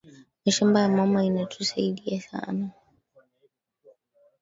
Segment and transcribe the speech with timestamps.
[0.45, 2.69] Mashamba ya mama ina tu saidia sana